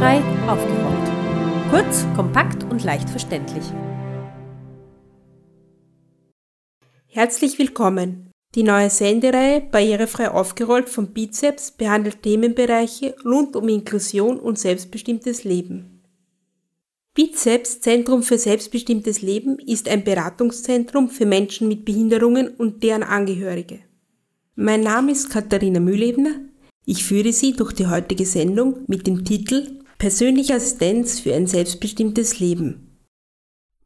Barrierefrei 0.00 0.50
aufgeräumt. 0.50 1.70
Kurz, 1.70 2.06
kompakt 2.16 2.64
und 2.64 2.82
leicht 2.84 3.10
verständlich. 3.10 3.64
Herzlich 7.06 7.58
willkommen. 7.58 8.30
Die 8.54 8.62
neue 8.62 8.88
Sendereihe 8.88 9.60
Barrierefrei 9.60 10.30
aufgerollt 10.30 10.88
von 10.88 11.08
Bizeps 11.08 11.72
behandelt 11.72 12.22
Themenbereiche 12.22 13.14
rund 13.26 13.54
um 13.56 13.68
Inklusion 13.68 14.40
und 14.40 14.58
selbstbestimmtes 14.58 15.44
Leben. 15.44 16.02
Bizeps 17.14 17.82
Zentrum 17.82 18.22
für 18.22 18.38
selbstbestimmtes 18.38 19.20
Leben 19.20 19.58
ist 19.58 19.86
ein 19.86 20.02
Beratungszentrum 20.02 21.10
für 21.10 21.26
Menschen 21.26 21.68
mit 21.68 21.84
Behinderungen 21.84 22.48
und 22.48 22.82
deren 22.82 23.02
Angehörige. 23.02 23.80
Mein 24.54 24.80
Name 24.80 25.12
ist 25.12 25.28
Katharina 25.28 25.78
Mühlebner. 25.78 26.36
Ich 26.86 27.04
führe 27.04 27.34
Sie 27.34 27.52
durch 27.52 27.74
die 27.74 27.86
heutige 27.86 28.24
Sendung 28.24 28.78
mit 28.86 29.06
dem 29.06 29.26
Titel 29.26 29.79
Persönliche 30.00 30.54
Assistenz 30.54 31.20
für 31.20 31.34
ein 31.34 31.46
selbstbestimmtes 31.46 32.40
Leben. 32.40 32.98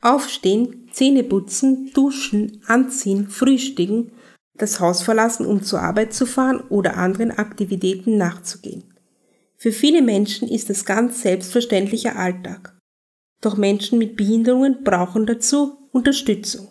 Aufstehen, 0.00 0.88
Zähne 0.92 1.24
putzen, 1.24 1.90
duschen, 1.92 2.62
anziehen, 2.68 3.26
frühstücken, 3.26 4.12
das 4.56 4.78
Haus 4.78 5.02
verlassen, 5.02 5.44
um 5.44 5.64
zur 5.64 5.80
Arbeit 5.80 6.14
zu 6.14 6.24
fahren 6.24 6.60
oder 6.68 6.98
anderen 6.98 7.32
Aktivitäten 7.32 8.16
nachzugehen. 8.16 8.84
Für 9.56 9.72
viele 9.72 10.02
Menschen 10.02 10.46
ist 10.46 10.70
das 10.70 10.84
ganz 10.84 11.20
selbstverständlicher 11.22 12.14
Alltag. 12.14 12.78
Doch 13.40 13.56
Menschen 13.56 13.98
mit 13.98 14.14
Behinderungen 14.14 14.84
brauchen 14.84 15.26
dazu 15.26 15.88
Unterstützung. 15.90 16.68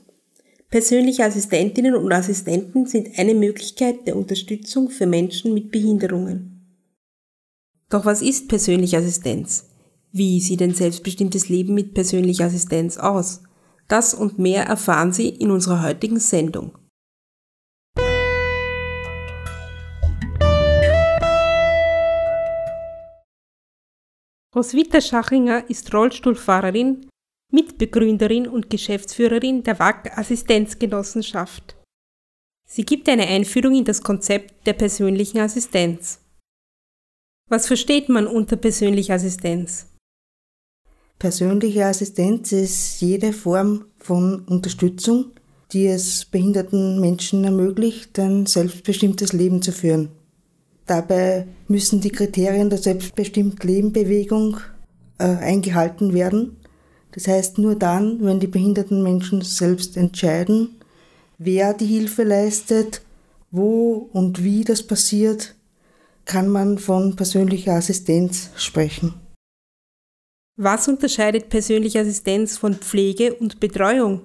Persönliche 0.69 1.25
Assistentinnen 1.25 1.95
und 1.95 2.13
Assistenten 2.13 2.85
sind 2.85 3.19
eine 3.19 3.35
Möglichkeit 3.35 4.07
der 4.07 4.15
Unterstützung 4.15 4.89
für 4.89 5.05
Menschen 5.05 5.53
mit 5.53 5.69
Behinderungen. 5.69 6.52
Doch 7.93 8.05
was 8.05 8.23
ist 8.23 8.47
persönliche 8.47 8.97
Assistenz? 8.97 9.69
Wie 10.11 10.41
sieht 10.41 10.63
ein 10.63 10.73
selbstbestimmtes 10.73 11.49
Leben 11.49 11.75
mit 11.75 11.93
persönlicher 11.93 12.45
Assistenz 12.45 12.97
aus? 12.97 13.43
Das 13.87 14.15
und 14.15 14.39
mehr 14.39 14.63
erfahren 14.63 15.13
Sie 15.13 15.29
in 15.29 15.51
unserer 15.51 15.83
heutigen 15.83 16.19
Sendung. 16.19 16.75
Roswitha 24.55 24.99
Schachinger 24.99 25.69
ist 25.69 25.93
Rollstuhlfahrerin, 25.93 27.07
Mitbegründerin 27.51 28.47
und 28.47 28.71
Geschäftsführerin 28.71 29.61
der 29.61 29.77
WAG 29.77 30.17
Assistenzgenossenschaft. 30.17 31.75
Sie 32.67 32.85
gibt 32.85 33.07
eine 33.07 33.27
Einführung 33.27 33.75
in 33.75 33.85
das 33.85 34.01
Konzept 34.01 34.65
der 34.65 34.73
persönlichen 34.73 35.37
Assistenz. 35.37 36.22
Was 37.53 37.67
versteht 37.67 38.09
man 38.09 38.25
unter 38.25 38.55
persönlicher 38.55 39.13
Assistenz? 39.13 39.85
Persönliche 41.19 41.85
Assistenz 41.85 42.51
ist 42.51 42.99
jede 42.99 43.31
Form 43.31 43.85
von 43.99 44.39
Unterstützung, 44.45 45.25
die 45.71 45.85
es 45.85 46.25
behinderten 46.25 46.99
Menschen 46.99 47.43
ermöglicht, 47.43 48.17
ein 48.17 48.47
selbstbestimmtes 48.47 49.33
Leben 49.33 49.61
zu 49.61 49.71
führen. 49.71 50.09
Dabei 50.87 51.45
müssen 51.67 52.01
die 52.01 52.09
Kriterien 52.09 52.71
der 52.71 52.79
selbstbestimmt 52.79 53.63
Leben-Bewegung 53.63 54.57
äh, 55.19 55.25
eingehalten 55.25 56.11
werden 56.11 56.57
das 57.11 57.27
heißt, 57.27 57.59
nur 57.59 57.75
dann, 57.75 58.25
wenn 58.25 58.39
die 58.39 58.47
behinderten 58.47 59.03
Menschen 59.03 59.41
selbst 59.41 59.97
entscheiden, 59.97 60.77
wer 61.37 61.75
die 61.75 61.85
Hilfe 61.85 62.23
leistet, 62.23 63.03
wo 63.51 64.09
und 64.11 64.43
wie 64.43 64.63
das 64.63 64.81
passiert, 64.81 65.53
kann 66.25 66.47
man 66.49 66.77
von 66.77 67.15
persönlicher 67.15 67.73
Assistenz 67.73 68.49
sprechen. 68.55 69.13
Was 70.55 70.87
unterscheidet 70.87 71.49
persönliche 71.49 72.01
Assistenz 72.01 72.57
von 72.57 72.75
Pflege 72.75 73.33
und 73.33 73.59
Betreuung? 73.59 74.21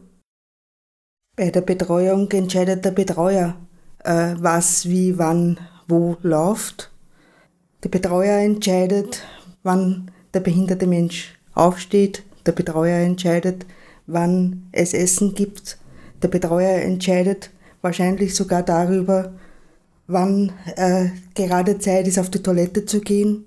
Bei 1.37 1.51
der 1.51 1.63
Betreuung 1.63 2.31
entscheidet 2.33 2.85
der 2.85 2.91
Betreuer, 2.91 3.57
äh, 4.05 4.35
was, 4.39 4.89
wie, 4.89 5.17
wann, 5.19 5.59
wo 5.87 6.17
läuft. 6.23 6.91
Der 7.83 7.89
Betreuer 7.89 8.39
entscheidet, 8.39 9.23
wann 9.63 10.11
der 10.35 10.41
behinderte 10.41 10.87
Mensch 10.87 11.35
aufsteht, 11.55 12.25
der 12.45 12.53
Betreuer 12.53 12.99
entscheidet, 12.99 13.65
wann 14.07 14.69
es 14.73 14.95
Essen 14.95 15.35
gibt. 15.35 15.79
Der 16.23 16.29
Betreuer 16.29 16.83
entscheidet 16.83 17.51
wahrscheinlich 17.81 18.35
sogar 18.35 18.63
darüber, 18.63 19.33
wann 20.09 20.53
äh, 20.75 21.11
gerade 21.35 21.79
Zeit 21.79 22.09
ist, 22.09 22.19
auf 22.19 22.31
die 22.31 22.43
Toilette 22.43 22.85
zu 22.85 23.01
gehen. 23.01 23.45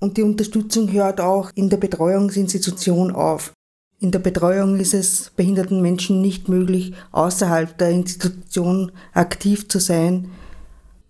Und 0.00 0.16
die 0.16 0.22
Unterstützung 0.22 0.90
hört 0.90 1.20
auch 1.20 1.50
in 1.54 1.70
der 1.70 1.76
Betreuungsinstitution 1.76 3.12
auf. 3.12 3.52
In 4.00 4.10
der 4.10 4.18
Betreuung 4.18 4.80
ist 4.80 4.94
es 4.94 5.30
behinderten 5.36 5.80
Menschen 5.80 6.20
nicht 6.20 6.48
möglich, 6.48 6.92
außerhalb 7.12 7.78
der 7.78 7.90
Institution 7.90 8.90
aktiv 9.12 9.68
zu 9.68 9.78
sein. 9.78 10.32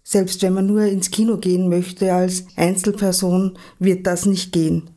Selbst 0.03 0.43
wenn 0.43 0.53
man 0.53 0.67
nur 0.67 0.83
ins 0.83 1.11
Kino 1.11 1.39
gehen 1.39 1.71
möchte 1.71 2.13
als 2.13 2.45
Einzelperson, 2.57 3.57
wird 3.79 4.07
das 4.07 4.27
nicht 4.27 4.53
gehen. 4.53 4.91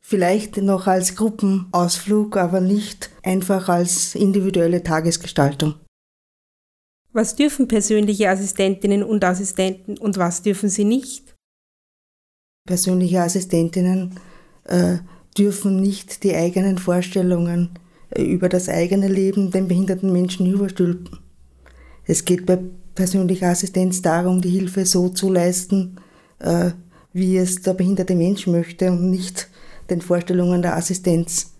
Vielleicht 0.00 0.58
noch 0.58 0.86
als 0.86 1.16
Gruppenausflug, 1.16 2.36
aber 2.36 2.60
nicht 2.60 3.10
einfach 3.24 3.68
als 3.68 4.14
individuelle 4.14 4.84
Tagesgestaltung. 4.84 5.74
Was 7.14 7.36
dürfen 7.36 7.68
persönliche 7.68 8.28
Assistentinnen 8.28 9.04
und 9.04 9.24
Assistenten 9.24 9.96
und 9.98 10.18
was 10.18 10.42
dürfen 10.42 10.68
sie 10.68 10.84
nicht? 10.84 11.36
Persönliche 12.66 13.22
Assistentinnen 13.22 14.18
äh, 14.64 14.96
dürfen 15.38 15.80
nicht 15.80 16.24
die 16.24 16.34
eigenen 16.34 16.76
Vorstellungen 16.76 17.78
äh, 18.10 18.22
über 18.24 18.48
das 18.48 18.68
eigene 18.68 19.06
Leben 19.06 19.52
den 19.52 19.68
behinderten 19.68 20.12
Menschen 20.12 20.52
überstülpen. 20.52 21.20
Es 22.04 22.24
geht 22.24 22.46
bei 22.46 22.58
persönlicher 22.96 23.46
Assistenz 23.50 24.02
darum, 24.02 24.40
die 24.40 24.50
Hilfe 24.50 24.84
so 24.84 25.08
zu 25.08 25.30
leisten, 25.30 26.00
äh, 26.40 26.72
wie 27.12 27.36
es 27.36 27.62
der 27.62 27.74
behinderte 27.74 28.16
Mensch 28.16 28.48
möchte 28.48 28.90
und 28.90 29.08
nicht 29.08 29.48
den 29.88 30.00
Vorstellungen 30.00 30.62
der 30.62 30.76
Assistenz 30.76 31.52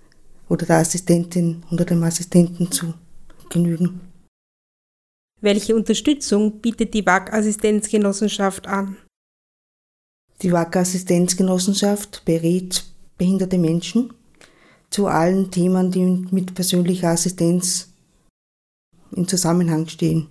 oder 0.48 0.66
der 0.66 0.78
Assistentin 0.78 1.62
oder 1.70 1.84
dem 1.84 2.02
Assistenten 2.02 2.72
zu 2.72 2.94
genügen. 3.50 4.13
Welche 5.44 5.76
Unterstützung 5.76 6.62
bietet 6.62 6.94
die 6.94 7.04
WAG-Assistenzgenossenschaft 7.04 8.66
an? 8.66 8.96
Die 10.40 10.50
WAG-Assistenzgenossenschaft 10.50 12.24
berät 12.24 12.82
behinderte 13.18 13.58
Menschen 13.58 14.14
zu 14.88 15.06
allen 15.06 15.50
Themen, 15.50 15.90
die 15.90 16.24
mit 16.30 16.54
persönlicher 16.54 17.10
Assistenz 17.10 17.90
in 19.14 19.28
Zusammenhang 19.28 19.86
stehen. 19.86 20.28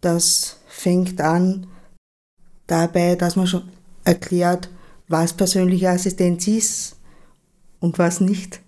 Das 0.00 0.58
fängt 0.68 1.20
an 1.20 1.66
dabei, 2.68 3.16
dass 3.16 3.34
man 3.34 3.48
schon 3.48 3.68
erklärt, 4.04 4.70
was 5.08 5.32
persönliche 5.32 5.90
Assistenz 5.90 6.46
ist 6.46 6.96
und 7.80 7.98
was 7.98 8.20
nicht, 8.20 8.60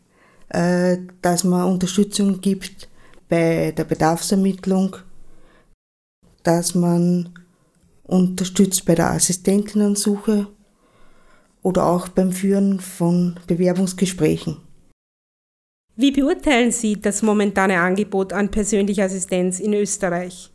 äh, 0.49 0.99
dass 1.23 1.45
man 1.45 1.71
Unterstützung 1.71 2.41
gibt 2.41 2.89
bei 3.29 3.71
der 3.71 3.85
Bedarfsermittlung, 3.85 4.97
dass 6.47 6.75
man 6.75 7.31
unterstützt 8.05 8.85
bei 8.85 8.95
der 8.95 9.11
Assistentinnensuche 9.11 10.47
oder 11.63 11.87
auch 11.87 12.09
beim 12.09 12.31
Führen 12.31 12.79
von 12.79 13.41
Bewerbungsgesprächen. 13.47 14.59
Wie 15.97 16.13
beurteilen 16.13 16.71
Sie 16.71 17.01
das 17.01 17.23
momentane 17.23 17.81
Angebot 17.81 18.33
an 18.33 18.51
persönlicher 18.51 19.05
Assistenz 19.05 19.59
in 19.59 19.73
Österreich? 19.73 20.53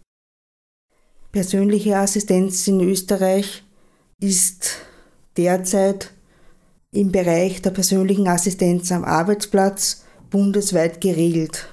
Persönliche 1.32 1.98
Assistenz 1.98 2.68
in 2.68 2.80
Österreich 2.80 3.64
ist 4.20 4.78
derzeit 5.36 6.12
im 6.92 7.12
Bereich 7.12 7.62
der 7.62 7.72
persönlichen 7.72 8.28
Assistenz 8.28 8.92
am 8.92 9.04
Arbeitsplatz 9.04 10.06
bundesweit 10.30 11.02
geregelt. 11.02 11.68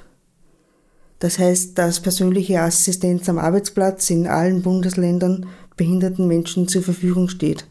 Das 1.18 1.38
heißt, 1.38 1.76
dass 1.76 2.00
persönliche 2.00 2.60
Assistenz 2.60 3.28
am 3.28 3.38
Arbeitsplatz 3.38 4.10
in 4.10 4.26
allen 4.26 4.62
Bundesländern 4.62 5.46
behinderten 5.76 6.28
Menschen 6.28 6.68
zur 6.68 6.82
Verfügung 6.82 7.28
steht. 7.28 7.66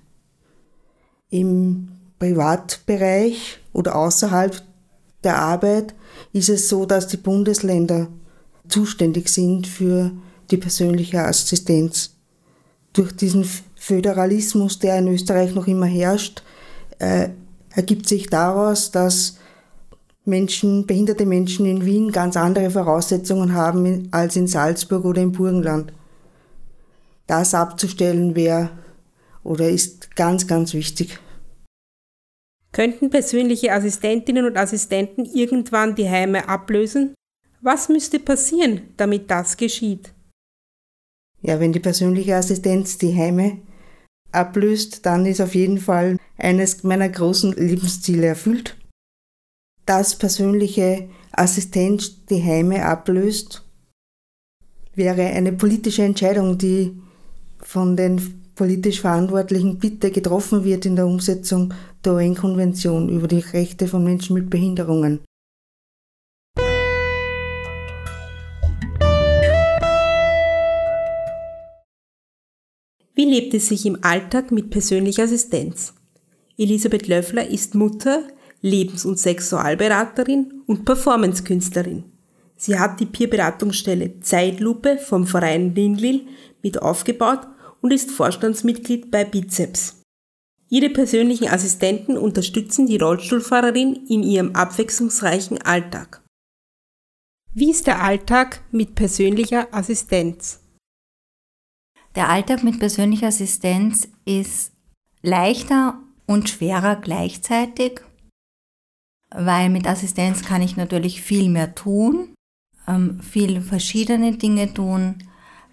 Im 1.30 1.90
Privatbereich 2.20 3.60
oder 3.74 3.96
außerhalb 3.96 4.62
der 5.24 5.40
Arbeit 5.40 5.94
ist 6.34 6.50
es 6.50 6.70
so, 6.70 6.86
dass 6.86 7.08
die 7.08 7.18
Bundesländer 7.18 8.08
zuständig 8.68 9.30
sind 9.30 9.68
für 9.68 10.12
die 10.52 10.58
persönliche 10.58 11.24
Assistenz. 11.24 12.12
Durch 12.94 13.16
diesen 13.16 13.48
Föderalismus, 13.76 14.80
der 14.80 14.98
in 15.00 15.08
Österreich 15.10 15.54
noch 15.54 15.68
immer 15.68 15.86
herrscht, 15.86 16.44
äh, 17.00 17.30
ergibt 17.76 18.08
sich 18.08 18.28
daraus, 18.28 18.92
dass 18.92 19.38
Menschen, 20.28 20.86
behinderte 20.86 21.26
Menschen 21.26 21.66
in 21.66 21.86
Wien 21.86 22.12
ganz 22.12 22.38
andere 22.38 22.70
Voraussetzungen 22.70 23.54
haben 23.54 24.10
als 24.12 24.36
in 24.36 24.48
Salzburg 24.48 25.06
oder 25.06 25.22
im 25.22 25.32
Burgenland. 25.32 25.94
Das 27.26 27.54
abzustellen 27.54 28.36
wäre 28.36 28.70
oder 29.44 29.70
ist 29.70 30.16
ganz, 30.16 30.48
ganz 30.48 30.74
wichtig. 30.74 31.20
Könnten 32.72 33.10
persönliche 33.10 33.74
Assistentinnen 33.74 34.46
und 34.46 34.58
Assistenten 34.58 35.26
irgendwann 35.26 35.96
die 35.96 36.10
Heime 36.10 36.48
ablösen? 36.48 37.14
Was 37.62 37.90
müsste 37.90 38.20
passieren, 38.20 38.82
damit 38.98 39.32
das 39.32 39.58
geschieht? 39.58 40.14
Ja, 41.42 41.60
wenn 41.60 41.74
die 41.74 41.80
persönliche 41.80 42.36
Assistenz 42.36 42.98
die 42.98 43.16
Heime 43.16 43.62
ablöst, 44.32 45.06
dann 45.06 45.26
ist 45.26 45.42
auf 45.42 45.56
jeden 45.56 45.80
Fall 45.80 46.18
eines 46.38 46.84
meiner 46.84 47.10
großen 47.10 47.54
Lebensziele 47.54 48.28
erfüllt. 48.28 48.76
Dass 49.88 50.18
persönliche 50.18 51.08
Assistenz 51.32 52.26
die 52.26 52.44
Heime 52.44 52.86
ablöst, 52.86 53.64
wäre 54.96 55.22
eine 55.28 55.54
politische 55.54 56.04
Entscheidung, 56.04 56.58
die 56.58 57.02
von 57.60 57.96
den 57.96 58.52
politisch 58.54 59.00
Verantwortlichen 59.00 59.80
bitte 59.80 60.12
getroffen 60.12 60.66
wird 60.66 60.86
in 60.86 60.98
der 60.98 61.08
Umsetzung 61.08 61.74
der 62.04 62.16
UN-Konvention 62.16 63.08
über 63.08 63.30
die 63.30 63.40
Rechte 63.40 63.88
von 63.88 64.04
Menschen 64.04 64.34
mit 64.34 64.50
Behinderungen. 64.50 65.22
Wie 73.16 73.26
lebt 73.26 73.54
es 73.54 73.70
sich 73.70 73.86
im 73.86 74.04
Alltag 74.04 74.52
mit 74.52 74.70
persönlicher 74.70 75.24
Assistenz? 75.24 75.94
Elisabeth 76.58 77.08
Löffler 77.08 77.48
ist 77.48 77.74
Mutter, 77.74 78.24
Lebens- 78.62 79.06
und 79.06 79.20
Sexualberaterin 79.20 80.62
und 80.66 80.86
Performancekünstlerin. 80.86 82.04
Sie 82.56 82.80
hat 82.80 83.00
die 83.00 83.06
Peerberatungsstelle 83.06 84.20
Zeitlupe 84.22 84.98
vom 84.98 85.28
Verein 85.28 85.76
Lindlil 85.76 86.28
mit 86.64 86.82
aufgebaut 86.82 87.48
und 87.82 87.94
ist 87.94 88.12
Vorstandsmitglied 88.12 89.12
bei 89.12 89.24
Bizeps. 89.24 90.02
Ihre 90.70 90.90
persönlichen 90.90 91.48
Assistenten 91.48 92.18
unterstützen 92.18 92.88
die 92.88 92.98
Rollstuhlfahrerin 92.98 94.08
in 94.08 94.24
ihrem 94.24 94.54
abwechslungsreichen 94.56 95.62
Alltag. 95.62 96.24
Wie 97.54 97.72
ist 97.72 97.88
der 97.88 98.04
Alltag 98.04 98.62
mit 98.72 98.96
persönlicher 98.96 99.68
Assistenz? 99.72 100.60
Der 102.16 102.30
Alltag 102.30 102.64
mit 102.64 102.80
persönlicher 102.80 103.28
Assistenz 103.28 104.08
ist 104.26 104.74
leichter 105.22 106.02
und 106.26 106.50
schwerer 106.50 106.98
gleichzeitig, 106.98 108.02
weil 109.30 109.70
mit 109.70 109.88
Assistenz 109.88 110.44
kann 110.44 110.62
ich 110.62 110.78
natürlich 110.78 111.22
viel 111.22 111.50
mehr 111.50 111.76
tun 111.76 112.30
ähm, 112.88 113.20
viel 113.20 113.62
verschiedene 113.62 114.38
Dinge 114.38 114.74
tun. 114.74 115.16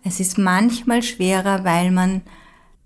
Es 0.03 0.21
ist 0.21 0.37
manchmal 0.37 1.03
schwerer, 1.03 1.65
weil 1.65 1.91
man 1.91 2.23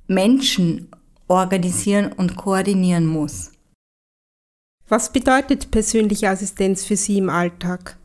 Menschen 0.07 0.89
organisieren 1.27 2.13
und 2.13 2.37
koordinieren 2.37 3.07
muss. 3.07 3.53
Was 4.89 5.13
bedeutet 5.13 5.71
persönliche 5.71 6.31
Assistenz 6.31 6.85
für 6.85 6.97
Sie 6.97 7.19
im 7.19 7.29
Alltag? 7.29 7.99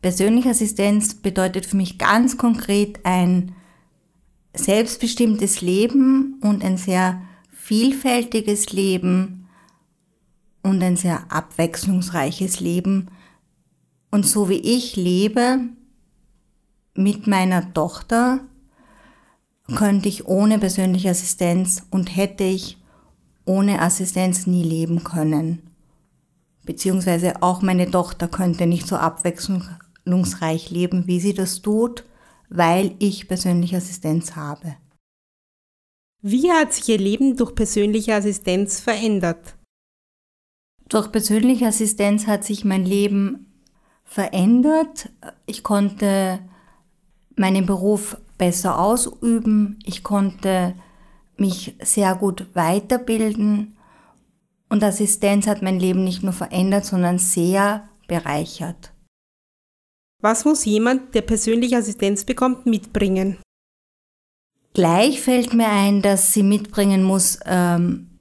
Persönliche 0.00 0.50
Assistenz 0.50 1.14
bedeutet 1.14 1.66
für 1.66 1.76
mich 1.76 1.98
ganz 1.98 2.36
konkret 2.36 2.98
ein 3.04 3.54
selbstbestimmtes 4.54 5.60
Leben 5.60 6.40
und 6.42 6.64
ein 6.64 6.76
sehr 6.76 7.22
vielfältiges 7.52 8.72
Leben 8.72 9.41
und 10.62 10.82
ein 10.82 10.96
sehr 10.96 11.30
abwechslungsreiches 11.32 12.60
Leben, 12.60 13.08
und 14.10 14.26
so 14.26 14.50
wie 14.50 14.60
ich 14.60 14.94
lebe 14.96 15.60
mit 16.94 17.26
meiner 17.26 17.72
Tochter, 17.72 18.40
könnte 19.74 20.08
ich 20.08 20.26
ohne 20.26 20.58
persönliche 20.58 21.10
Assistenz 21.10 21.86
und 21.90 22.14
hätte 22.14 22.44
ich 22.44 22.76
ohne 23.46 23.80
Assistenz 23.80 24.46
nie 24.46 24.62
leben 24.62 25.02
können. 25.02 25.62
Beziehungsweise 26.64 27.42
auch 27.42 27.62
meine 27.62 27.90
Tochter 27.90 28.28
könnte 28.28 28.66
nicht 28.66 28.86
so 28.86 28.96
abwechslungsreich 28.96 30.70
leben, 30.70 31.06
wie 31.06 31.18
sie 31.18 31.32
das 31.32 31.62
tut, 31.62 32.04
weil 32.50 32.94
ich 32.98 33.28
persönliche 33.28 33.78
Assistenz 33.78 34.36
habe. 34.36 34.76
Wie 36.20 36.52
hat 36.52 36.74
sich 36.74 36.88
Ihr 36.90 36.98
Leben 36.98 37.36
durch 37.36 37.54
persönliche 37.54 38.14
Assistenz 38.14 38.78
verändert? 38.78 39.56
Durch 40.92 41.10
persönliche 41.10 41.68
Assistenz 41.68 42.26
hat 42.26 42.44
sich 42.44 42.66
mein 42.66 42.84
Leben 42.84 43.46
verändert. 44.04 45.08
Ich 45.46 45.62
konnte 45.62 46.38
meinen 47.34 47.64
Beruf 47.64 48.18
besser 48.36 48.78
ausüben. 48.78 49.78
Ich 49.86 50.02
konnte 50.02 50.74
mich 51.38 51.74
sehr 51.82 52.14
gut 52.14 52.54
weiterbilden. 52.54 53.78
Und 54.68 54.84
Assistenz 54.84 55.46
hat 55.46 55.62
mein 55.62 55.80
Leben 55.80 56.04
nicht 56.04 56.22
nur 56.22 56.34
verändert, 56.34 56.84
sondern 56.84 57.18
sehr 57.18 57.88
bereichert. 58.06 58.92
Was 60.20 60.44
muss 60.44 60.66
jemand, 60.66 61.14
der 61.14 61.22
persönliche 61.22 61.78
Assistenz 61.78 62.26
bekommt, 62.26 62.66
mitbringen? 62.66 63.38
Gleich 64.74 65.22
fällt 65.22 65.54
mir 65.54 65.70
ein, 65.70 66.02
dass 66.02 66.34
sie 66.34 66.42
mitbringen 66.42 67.02
muss 67.02 67.38
ähm, 67.46 68.20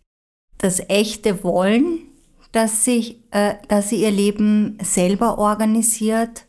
das 0.57 0.79
echte 0.87 1.43
Wollen, 1.43 2.10
dass 2.51 2.83
sie, 2.83 3.23
äh, 3.31 3.55
dass 3.67 3.89
sie 3.89 4.01
ihr 4.01 4.11
Leben 4.11 4.77
selber 4.81 5.37
organisiert, 5.37 6.45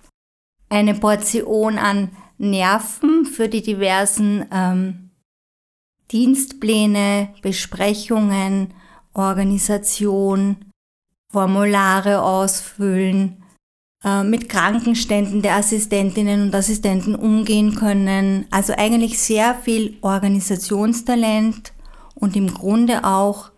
eine 0.69 0.95
Portion 0.95 1.79
an 1.79 2.11
Nerven 2.39 3.25
für 3.25 3.49
die 3.49 3.63
diversen 3.63 4.47
ähm, 4.51 5.11
Dienstpläne, 6.11 7.29
Besprechungen, 7.43 8.75
Organisation, 9.15 10.65
Formulare 11.31 12.23
ausfüllen, 12.23 13.43
äh, 14.05 14.25
mit 14.25 14.49
Krankenständen 14.49 15.43
der 15.43 15.57
Assistentinnen 15.57 16.43
und 16.43 16.55
Assistenten 16.55 17.15
umgehen 17.15 17.75
können. 17.75 18.47
Also 18.51 18.75
eigentlich 18.77 19.19
sehr 19.19 19.55
viel 19.55 19.97
Organisationstalent 20.01 21.73
und 22.15 22.35
im 22.35 22.53
Grunde 22.53 23.05
auch 23.05 23.51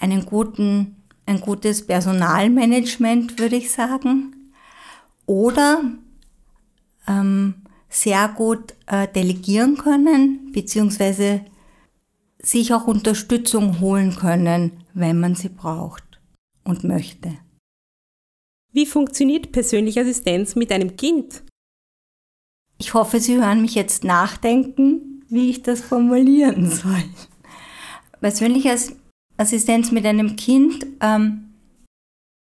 einen 0.00 0.26
guten 0.26 0.93
ein 1.26 1.40
gutes 1.40 1.86
Personalmanagement, 1.86 3.38
würde 3.38 3.56
ich 3.56 3.70
sagen, 3.70 4.52
oder 5.26 5.82
ähm, 7.08 7.54
sehr 7.88 8.28
gut 8.28 8.74
äh, 8.86 9.08
delegieren 9.08 9.76
können, 9.76 10.52
beziehungsweise 10.52 11.44
sich 12.40 12.74
auch 12.74 12.86
Unterstützung 12.86 13.80
holen 13.80 14.14
können, 14.16 14.84
wenn 14.92 15.18
man 15.18 15.34
sie 15.34 15.48
braucht 15.48 16.04
und 16.64 16.84
möchte. 16.84 17.38
Wie 18.72 18.86
funktioniert 18.86 19.52
persönliche 19.52 20.00
Assistenz 20.00 20.56
mit 20.56 20.72
einem 20.72 20.96
Kind? 20.96 21.42
Ich 22.78 22.92
hoffe, 22.92 23.20
Sie 23.20 23.36
hören 23.36 23.62
mich 23.62 23.76
jetzt 23.76 24.02
nachdenken, 24.02 25.24
wie 25.28 25.50
ich 25.50 25.62
das 25.62 25.80
formulieren 25.80 26.70
soll. 26.70 27.04
Persönliche 28.20 28.76
Assistenz 29.36 29.90
mit 29.90 30.06
einem 30.06 30.36
Kind. 30.36 30.86
Ähm, 31.00 31.54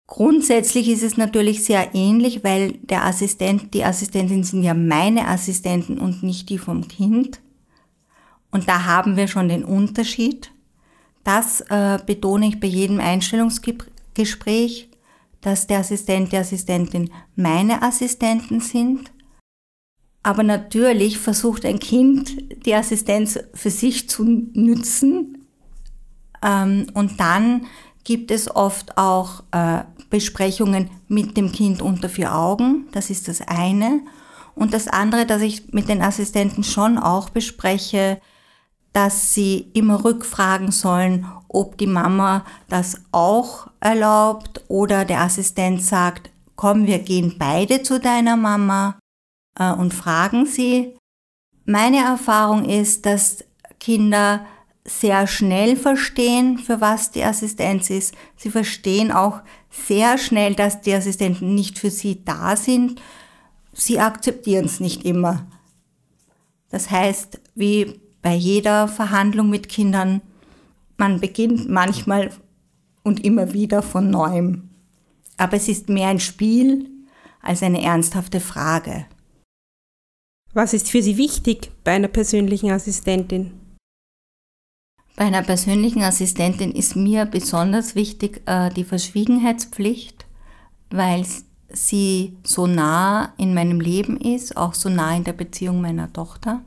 grundsätzlich 0.07 0.89
ist 0.89 1.03
es 1.03 1.17
natürlich 1.17 1.65
sehr 1.65 1.95
ähnlich, 1.95 2.43
weil 2.43 2.73
der 2.83 3.05
Assistent, 3.05 3.75
die 3.75 3.85
Assistentin 3.85 4.45
sind 4.45 4.63
ja 4.63 4.75
meine 4.75 5.29
Assistenten 5.29 5.99
und 5.99 6.23
nicht 6.23 6.49
die 6.49 6.59
vom 6.59 6.89
Kind. 6.89 7.41
Und 8.51 8.69
da 8.69 8.85
haben 8.85 9.17
wir 9.17 9.29
schon 9.29 9.49
den 9.49 9.65
Unterschied. 9.65 10.51
Das 11.23 11.61
äh, 11.69 11.99
betone 12.05 12.49
ich 12.49 12.61
bei 12.61 12.67
jedem 12.67 12.99
Einstellungsgespräch, 12.99 14.89
dass 15.41 15.67
der 15.67 15.81
Assistent, 15.81 16.33
die 16.33 16.37
Assistentin 16.37 17.11
meine 17.37 17.83
Assistenten 17.83 18.61
sind. 18.61 19.13
Aber 20.23 20.43
natürlich 20.43 21.19
versucht 21.19 21.65
ein 21.65 21.79
Kind, 21.79 22.67
die 22.67 22.75
Assistenz 22.75 23.39
für 23.55 23.71
sich 23.71 24.09
zu 24.09 24.25
nützen 24.25 25.40
ähm, 26.43 26.87
und 26.95 27.21
dann 27.21 27.67
gibt 28.05 28.31
es 28.31 28.55
oft 28.55 28.97
auch 28.97 29.43
äh, 29.53 29.85
Besprechungen 30.09 30.91
mit 31.09 31.37
dem 31.37 31.53
Kind 31.53 31.83
unter 31.83 32.09
vier 32.09 32.35
Augen. 32.35 32.89
Das 32.93 33.11
ist 33.11 33.29
das 33.29 33.41
eine. 33.43 34.01
Und 34.55 34.75
das 34.75 34.89
andere, 34.89 35.27
dass 35.27 35.43
ich 35.43 35.73
mit 35.73 35.89
den 35.89 36.03
Assistenten 36.03 36.65
schon 36.65 36.99
auch 36.99 37.31
bespreche, 37.31 38.21
dass 38.93 39.35
sie 39.35 39.71
immer 39.73 40.05
rückfragen 40.05 40.73
sollen, 40.73 41.27
ob 41.49 41.79
die 41.79 41.87
Mama 41.87 42.45
das 42.69 43.01
auch 43.13 43.69
erlaubt 43.79 44.63
oder 44.69 45.05
der 45.05 45.21
Assistent 45.21 45.83
sagt, 45.83 46.31
komm, 46.57 46.87
wir 46.87 46.99
gehen 46.99 47.37
beide 47.39 47.83
zu 47.83 48.01
deiner 48.01 48.37
Mama 48.37 48.99
äh, 49.59 49.73
und 49.73 49.95
fragen 49.95 50.47
sie. 50.47 50.97
Meine 51.65 51.99
Erfahrung 51.99 52.65
ist, 52.65 53.07
dass 53.07 53.45
Kinder 53.79 54.45
sehr 54.85 55.27
schnell 55.27 55.77
verstehen, 55.77 56.59
für 56.59 56.81
was 56.81 57.11
die 57.11 57.23
Assistenz 57.23 57.91
ist. 57.91 58.15
Sie 58.37 58.51
verstehen 58.51 59.13
auch 59.13 59.41
sehr 59.71 60.19
schnell, 60.19 60.55
dass 60.55 60.81
die 60.81 60.95
Assistenten 60.95 61.55
nicht 61.55 61.79
für 61.79 61.91
sie 61.91 62.25
da 62.25 62.57
sind. 62.57 63.01
Sie 63.73 64.01
akzeptieren 64.01 64.65
es 64.65 64.81
nicht 64.81 65.05
immer. 65.05 65.47
Das 66.71 66.91
heißt, 66.91 67.41
wie 67.55 68.01
bei 68.23 68.35
jeder 68.35 68.89
Verhandlung 68.89 69.51
mit 69.51 69.69
Kindern, 69.69 70.23
man 70.97 71.21
beginnt 71.21 71.69
manchmal 71.69 72.31
und 73.03 73.25
immer 73.25 73.53
wieder 73.53 73.83
von 73.83 74.11
neuem. 74.11 74.71
Aber 75.37 75.57
es 75.57 75.69
ist 75.69 75.89
mehr 75.89 76.09
ein 76.09 76.21
Spiel 76.21 76.89
als 77.41 77.63
eine 77.63 77.83
ernsthafte 77.83 78.41
Frage. 78.41 79.07
Was 80.53 80.75
ist 80.75 80.89
für 80.89 81.03
Sie 81.03 81.17
wichtig 81.17 81.71
bei 81.85 81.93
einer 81.93 82.09
persönlichen 82.09 82.71
Assistentin? 82.71 83.60
Bei 85.21 85.27
einer 85.27 85.43
persönlichen 85.43 86.03
Assistentin 86.03 86.73
ist 86.73 86.97
mir 86.97 87.27
besonders 87.27 87.95
wichtig 87.95 88.41
äh, 88.47 88.71
die 88.71 88.85
Verschwiegenheitspflicht, 88.85 90.25
weil 90.89 91.27
sie 91.69 92.39
so 92.43 92.67
nah 92.67 93.35
in 93.37 93.53
meinem 93.53 93.83
Leben 93.83 94.19
ist, 94.19 94.57
auch 94.57 94.73
so 94.73 94.89
nah 94.89 95.15
in 95.15 95.25
der 95.25 95.35
Beziehung 95.35 95.83
meiner 95.83 96.11
Tochter 96.11 96.65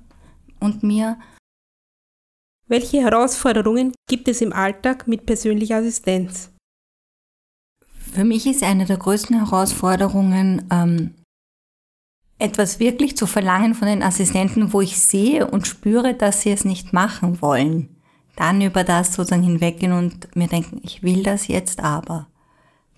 und 0.59 0.83
mir. 0.83 1.17
Welche 2.67 3.01
Herausforderungen 3.01 3.91
gibt 4.07 4.27
es 4.27 4.39
im 4.39 4.53
Alltag 4.53 5.07
mit 5.07 5.25
persönlicher 5.25 5.77
Assistenz? 5.77 6.51
Für 7.97 8.23
mich 8.23 8.45
ist 8.45 8.61
eine 8.61 8.85
der 8.85 8.97
größten 8.97 9.35
Herausforderungen, 9.35 10.67
ähm, 10.69 11.15
etwas 12.37 12.79
wirklich 12.79 13.17
zu 13.17 13.25
verlangen 13.25 13.73
von 13.73 13.87
den 13.87 14.03
Assistenten, 14.03 14.73
wo 14.73 14.81
ich 14.81 14.99
sehe 14.99 15.49
und 15.49 15.65
spüre, 15.65 16.13
dass 16.13 16.43
sie 16.43 16.51
es 16.51 16.65
nicht 16.65 16.93
machen 16.93 17.41
wollen 17.41 17.92
dann 18.35 18.61
über 18.61 18.83
das 18.83 19.13
sozusagen 19.13 19.43
hinweggehen 19.43 19.91
und 19.91 20.35
mir 20.35 20.47
denken, 20.47 20.81
ich 20.83 21.03
will 21.03 21.23
das 21.23 21.47
jetzt 21.47 21.79
aber. 21.79 22.27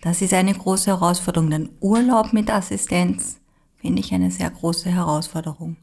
Das 0.01 0.22
ist 0.22 0.34
eine 0.34 0.54
große 0.54 0.92
Herausforderung. 0.92 1.50
Denn 1.50 1.70
Urlaub 1.80 2.32
mit 2.32 2.50
Assistenz 2.50 3.39
finde 3.75 4.01
ich 4.01 4.13
eine 4.13 4.32
sehr 4.32 4.50
große 4.50 4.89
Herausforderung. 4.89 5.77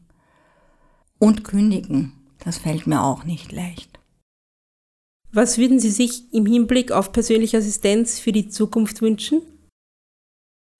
Und 1.19 1.43
kündigen, 1.43 2.13
das 2.39 2.57
fällt 2.57 2.87
mir 2.87 3.03
auch 3.03 3.23
nicht 3.23 3.51
leicht. 3.51 3.99
Was 5.31 5.57
würden 5.57 5.79
Sie 5.79 5.89
sich 5.89 6.31
im 6.33 6.45
Hinblick 6.45 6.91
auf 6.91 7.11
persönliche 7.11 7.57
Assistenz 7.57 8.19
für 8.19 8.31
die 8.31 8.49
Zukunft 8.49 9.01
wünschen? 9.01 9.41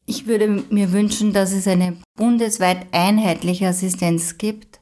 Ich 0.06 0.28
würde 0.28 0.48
mir 0.48 0.92
wünschen, 0.92 1.34
dass 1.34 1.54
es 1.54 1.68
eine 1.68 1.98
bundesweit 2.16 2.88
einheitliche 2.92 3.68
Assistenz 3.68 4.38
gibt 4.38 4.80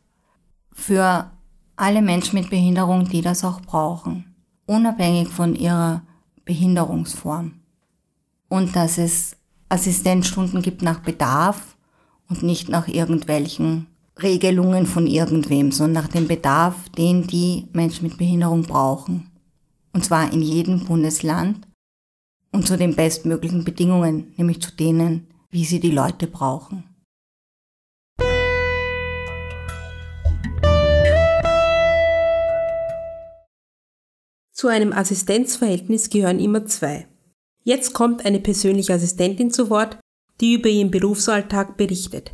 für 0.74 1.32
alle 1.76 2.02
Menschen 2.02 2.40
mit 2.40 2.50
Behinderung, 2.50 3.08
die 3.08 3.22
das 3.22 3.44
auch 3.44 3.62
brauchen, 3.62 4.36
unabhängig 4.66 5.28
von 5.28 5.56
ihrer 5.56 6.02
Behinderungsform. 6.46 7.54
Und 8.50 8.76
dass 8.76 8.98
es 8.98 9.38
Assistenzstunden 9.70 10.62
gibt 10.62 10.82
nach 10.82 11.00
Bedarf 11.00 11.78
und 12.30 12.44
nicht 12.44 12.70
nach 12.70 12.88
irgendwelchen 12.88 13.88
Regelungen 14.22 14.86
von 14.86 15.08
irgendwem, 15.08 15.72
sondern 15.72 16.04
nach 16.04 16.12
dem 16.12 16.28
Bedarf, 16.28 16.90
den 16.90 17.28
die 17.28 17.68
Menschen 17.74 18.08
mit 18.08 18.18
Behinderung 18.18 18.64
brauchen. 18.64 19.30
Und 19.94 20.06
zwar 20.06 20.32
in 20.32 20.42
jedem 20.42 20.86
Bundesland 20.86 21.68
und 22.52 22.68
zu 22.68 22.78
den 22.78 22.96
bestmöglichen 22.96 23.64
Bedingungen, 23.64 24.34
nämlich 24.38 24.62
zu 24.62 24.72
denen, 24.72 25.28
wie 25.50 25.66
sie 25.66 25.80
die 25.80 25.92
Leute 25.92 26.28
brauchen. 26.28 26.84
Zu 34.62 34.68
einem 34.68 34.94
Assistenzverhältnis 34.94 36.12
gehören 36.12 36.40
immer 36.40 36.68
zwei. 36.68 37.08
Jetzt 37.64 37.94
kommt 37.94 38.28
eine 38.28 38.40
persönliche 38.40 38.94
Assistentin 38.94 39.50
zu 39.50 39.72
Wort, 39.72 39.98
die 40.40 40.54
über 40.54 40.70
ihren 40.70 40.92
Berufsalltag 40.92 41.78
berichtet. 41.78 42.32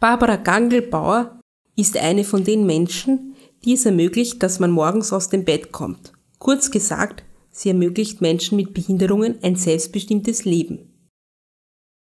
Barbara 0.00 0.36
Gangelbauer 0.36 1.38
ist 1.76 1.98
eine 1.98 2.24
von 2.24 2.42
den 2.42 2.64
Menschen, 2.64 3.36
die 3.66 3.74
es 3.74 3.84
ermöglicht, 3.84 4.42
dass 4.42 4.60
man 4.60 4.70
morgens 4.70 5.12
aus 5.12 5.28
dem 5.28 5.44
Bett 5.44 5.72
kommt. 5.72 6.14
Kurz 6.38 6.70
gesagt, 6.70 7.22
sie 7.50 7.68
ermöglicht 7.68 8.22
Menschen 8.22 8.56
mit 8.56 8.72
Behinderungen 8.72 9.38
ein 9.42 9.56
selbstbestimmtes 9.56 10.46
Leben. 10.46 11.10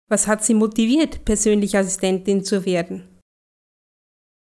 Was 0.09 0.27
hat 0.27 0.43
sie 0.43 0.55
motiviert, 0.55 1.27
persönliche 1.27 1.81
Assistentin 1.81 2.45
zu 2.45 2.65
werden? 2.65 3.21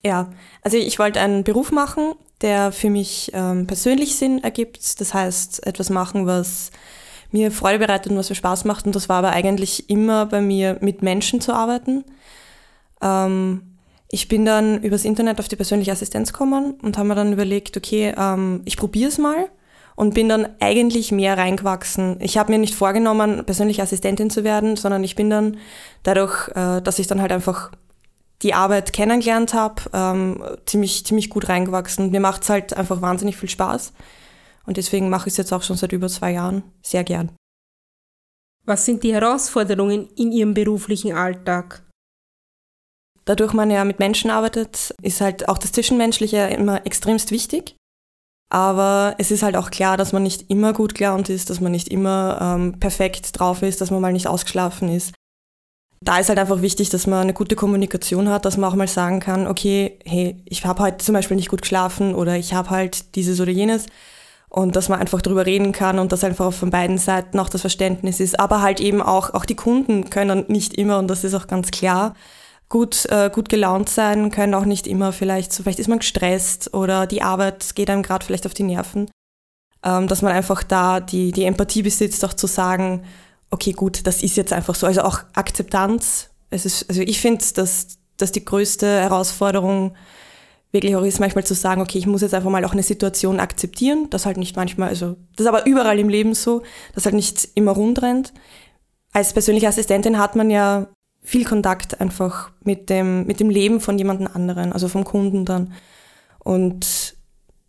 Ja, 0.03 0.31
also 0.62 0.77
ich 0.77 1.00
wollte 1.00 1.22
einen 1.22 1.43
Beruf 1.43 1.72
machen, 1.72 2.13
der 2.41 2.71
für 2.71 2.89
mich 2.89 3.31
ähm, 3.33 3.67
persönlich 3.67 4.15
Sinn 4.15 4.43
ergibt. 4.43 5.00
Das 5.00 5.13
heißt, 5.13 5.65
etwas 5.65 5.89
machen, 5.89 6.25
was 6.25 6.71
mir 7.31 7.51
Freude 7.51 7.79
bereitet 7.79 8.12
und 8.12 8.17
was 8.17 8.29
mir 8.29 8.36
Spaß 8.36 8.65
macht. 8.65 8.86
Und 8.86 8.95
das 8.95 9.10
war 9.10 9.17
aber 9.17 9.31
eigentlich 9.31 9.89
immer 9.89 10.25
bei 10.25 10.41
mir, 10.41 10.77
mit 10.81 11.01
Menschen 11.01 11.41
zu 11.41 11.53
arbeiten. 11.53 12.03
Ähm, 13.01 13.62
ich 14.10 14.27
bin 14.27 14.45
dann 14.45 14.81
übers 14.83 15.05
Internet 15.05 15.39
auf 15.39 15.48
die 15.48 15.55
persönliche 15.55 15.91
Assistenz 15.91 16.33
gekommen 16.33 16.75
und 16.81 16.98
habe 16.98 17.07
mir 17.07 17.15
dann 17.15 17.31
überlegt, 17.31 17.77
okay, 17.77 18.13
ähm, 18.17 18.62
ich 18.65 18.75
probiere 18.75 19.10
es 19.10 19.17
mal 19.17 19.50
und 19.95 20.13
bin 20.13 20.27
dann 20.27 20.48
eigentlich 20.60 21.12
mehr 21.12 21.38
reingewachsen. 21.38 22.17
Ich 22.19 22.38
habe 22.38 22.51
mir 22.51 22.57
nicht 22.57 22.75
vorgenommen, 22.75 23.45
persönliche 23.45 23.83
Assistentin 23.83 24.29
zu 24.29 24.43
werden, 24.43 24.75
sondern 24.75 25.03
ich 25.03 25.15
bin 25.15 25.29
dann 25.29 25.57
dadurch, 26.03 26.50
äh, 26.50 26.81
dass 26.81 27.00
ich 27.00 27.07
dann 27.07 27.21
halt 27.21 27.31
einfach 27.31 27.71
die 28.41 28.53
Arbeit 28.53 28.93
kennengelernt 28.93 29.53
habe, 29.53 29.83
ähm, 29.93 30.43
ziemlich, 30.65 31.05
ziemlich 31.05 31.29
gut 31.29 31.50
reingewachsen. 31.50 32.12
Mir 32.12 32.19
macht 32.19 32.43
es 32.43 32.50
halt 32.50 32.74
einfach 32.75 33.01
wahnsinnig 33.01 33.38
viel 33.38 33.50
Spaß. 33.50 33.93
Und 34.65 34.77
deswegen 34.77 35.10
mache 35.10 35.27
ich 35.27 35.33
es 35.33 35.38
jetzt 35.38 35.53
auch 35.53 35.63
schon 35.63 35.77
seit 35.77 35.91
über 35.91 36.07
zwei 36.07 36.31
Jahren 36.31 36.63
sehr 36.81 37.03
gern. 37.03 37.31
Was 38.65 38.86
sind 38.86 39.03
die 39.03 39.13
Herausforderungen 39.13 40.07
in 40.15 40.31
Ihrem 40.31 40.53
beruflichen 40.53 41.13
Alltag? 41.13 41.83
Dadurch 43.25 43.53
man 43.53 43.69
ja 43.69 43.86
mit 43.86 44.00
Menschen 44.00 44.31
arbeitet, 44.31 44.95
ist 45.01 45.21
halt 45.21 45.48
auch 45.48 45.57
das 45.57 45.71
Zwischenmenschliche 45.71 46.48
immer 46.48 46.86
extremst 46.86 47.31
wichtig. 47.31 47.75
Aber 48.50 49.15
es 49.17 49.31
ist 49.31 49.43
halt 49.43 49.55
auch 49.55 49.71
klar, 49.71 49.98
dass 49.98 50.12
man 50.12 50.24
nicht 50.24 50.50
immer 50.50 50.74
gut 50.74 50.95
gelaunt 50.95 51.29
ist, 51.29 51.50
dass 51.50 51.62
man 51.62 51.71
nicht 51.71 51.88
immer 51.88 52.38
ähm, 52.41 52.79
perfekt 52.79 53.39
drauf 53.39 53.62
ist, 53.62 53.79
dass 53.79 53.91
man 53.91 54.01
mal 54.01 54.12
nicht 54.12 54.27
ausgeschlafen 54.27 54.89
ist 54.89 55.13
da 56.03 56.17
ist 56.17 56.29
halt 56.29 56.39
einfach 56.39 56.62
wichtig, 56.62 56.89
dass 56.89 57.05
man 57.05 57.22
eine 57.22 57.34
gute 57.34 57.55
Kommunikation 57.55 58.27
hat, 58.27 58.46
dass 58.46 58.58
man 58.58 58.70
auch 58.70 58.75
mal 58.75 58.88
sagen 58.88 59.20
kann, 59.20 59.46
okay, 59.46 60.00
hey, 60.03 60.41
ich 60.46 60.65
habe 60.65 60.81
heute 60.81 60.98
zum 60.98 61.13
Beispiel 61.13 61.38
nicht 61.38 61.50
gut 61.50 61.62
geschlafen 61.62 62.15
oder 62.15 62.36
ich 62.38 62.53
habe 62.53 62.72
halt 62.72 63.15
dieses 63.15 63.39
oder 63.39 63.51
jenes 63.51 63.86
und 64.50 64.75
dass 64.75 64.89
man 64.89 65.00
einfach 65.00 65.22
darüber 65.22 65.46
reden 65.46 65.72
kann 65.72 66.00
und 66.00 66.12
dass 66.12 66.24
einfach 66.24 66.51
von 66.51 66.72
beiden 66.72 66.98
Seiten 66.98 67.39
auch 67.39 67.50
das 67.50 67.62
Verständnis 67.62 68.20
ist. 68.20 68.39
Aber 68.39 68.62
halt 68.62 68.79
eben 68.79 69.01
auch, 69.01 69.36
auch 69.36 69.46
die 69.46 69.55
Kunden 69.55 70.10
können 70.10 70.46
nicht 70.48 70.74
immer, 70.74 70.98
und 70.98 71.08
das 71.08 71.24
ist 71.24 71.36
auch 71.36 71.46
ganz 71.46 71.70
klar, 71.70 72.15
gut, 72.67 73.05
äh, 73.10 73.29
gut 73.31 73.48
gelaunt 73.50 73.88
sein, 73.88 74.31
können 74.31 74.55
auch 74.55 74.65
nicht 74.65 74.88
immer 74.88 75.13
vielleicht, 75.13 75.53
so 75.53 75.62
vielleicht 75.62 75.79
ist 75.79 75.88
man 75.88 76.00
gestresst 76.00 76.74
oder 76.74 77.05
die 77.05 77.22
Arbeit 77.22 77.75
geht 77.75 77.91
einem 77.91 78.01
gerade 78.01 78.25
vielleicht 78.25 78.48
auf 78.48 78.55
die 78.55 78.63
Nerven. 78.63 79.10
Ähm, 79.84 80.08
dass 80.08 80.22
man 80.22 80.31
einfach 80.31 80.63
da 80.63 81.00
die, 81.00 81.31
die 81.31 81.46
Empathie 81.46 81.84
besitzt, 81.84 82.25
auch 82.25 82.34
zu 82.34 82.48
sagen, 82.48 83.03
okay, 83.51 83.74
gut, 83.74 84.08
das 84.08 84.24
ist 84.24 84.38
jetzt 84.38 84.53
einfach 84.53 84.75
so. 84.75 84.88
Also 84.88 85.01
auch 85.01 85.20
Akzeptanz. 85.34 86.29
Es 86.50 86.65
ist, 86.65 86.89
also 86.89 87.01
ich 87.01 87.20
finde, 87.22 87.43
dass, 87.53 88.00
dass 88.17 88.31
die 88.31 88.43
größte 88.43 88.88
Herausforderung 88.88 89.96
wirklich 90.72 90.96
auch 90.96 91.03
ist, 91.03 91.20
manchmal 91.20 91.46
zu 91.46 91.53
sagen, 91.53 91.81
okay, 91.81 91.98
ich 91.98 92.08
muss 92.08 92.22
jetzt 92.22 92.34
einfach 92.34 92.50
mal 92.50 92.63
auch 92.63 92.72
eine 92.72 92.84
Situation 92.84 93.39
akzeptieren, 93.39 94.08
das 94.10 94.25
halt 94.25 94.38
nicht 94.38 94.55
manchmal, 94.55 94.89
also 94.89 95.17
das 95.36 95.46
ist 95.46 95.48
aber 95.48 95.65
überall 95.65 96.00
im 96.00 96.08
Leben 96.08 96.34
so, 96.34 96.63
dass 96.96 97.05
halt 97.05 97.15
nicht 97.15 97.50
immer 97.55 97.72
rund 97.72 98.01
rennt. 98.01 98.34
Als 99.12 99.34
persönliche 99.34 99.67
Assistentin 99.67 100.17
hat 100.17 100.38
man 100.38 100.50
ja 100.50 100.88
viel 101.22 101.43
Kontakt 101.43 102.00
einfach 102.00 102.51
mit 102.63 102.89
dem, 102.89 103.25
mit 103.27 103.41
dem 103.41 103.50
Leben 103.50 103.81
von 103.81 103.98
jemandem 103.98 104.29
anderen, 104.34 104.72
also 104.72 104.88
vom 104.88 105.03
Kunden 105.03 105.43
dann. 105.43 105.74
Und 106.39 107.15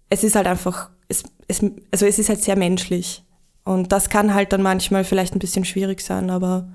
es 0.08 0.24
ist 0.24 0.36
halt 0.36 0.46
einfach, 0.46 0.90
es, 1.08 1.24
es, 1.48 1.60
also 1.90 2.06
es 2.06 2.18
ist 2.20 2.28
halt 2.28 2.42
sehr 2.42 2.56
menschlich. 2.56 3.24
Und 3.64 3.92
das 3.92 4.08
kann 4.08 4.34
halt 4.34 4.52
dann 4.52 4.62
manchmal 4.62 5.04
vielleicht 5.04 5.34
ein 5.34 5.38
bisschen 5.38 5.64
schwierig 5.64 6.00
sein, 6.00 6.30
aber 6.30 6.68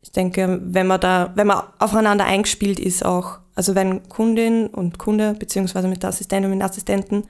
ich 0.00 0.12
denke, 0.12 0.60
wenn 0.62 0.86
man 0.86 1.00
da, 1.00 1.32
wenn 1.34 1.46
man 1.46 1.62
aufeinander 1.78 2.24
eingespielt 2.24 2.78
ist 2.78 3.04
auch, 3.04 3.38
also 3.54 3.74
wenn 3.74 4.08
Kundin 4.08 4.68
und 4.68 4.98
Kunde, 4.98 5.34
beziehungsweise 5.34 5.88
mit 5.88 6.02
der 6.02 6.10
Assistentin 6.10 6.50
und 6.50 6.58
mit 6.58 6.66
Assistenten, 6.66 7.24